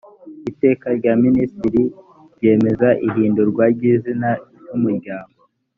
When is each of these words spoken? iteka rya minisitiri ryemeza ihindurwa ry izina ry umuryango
iteka 0.49 0.87
rya 0.97 1.13
minisitiri 1.23 1.83
ryemeza 2.35 2.87
ihindurwa 3.07 3.63
ry 3.75 3.83
izina 3.93 4.29
ry 4.59 4.67
umuryango 4.75 5.35